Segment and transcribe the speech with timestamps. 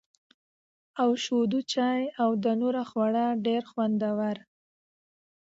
[1.01, 4.33] او شېدو چای او دانور خواړه ډېره خوندوره